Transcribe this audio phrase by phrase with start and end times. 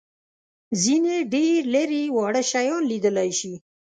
[0.83, 3.53] ځینې ډېر لېري واړه شیان لیدلای شي.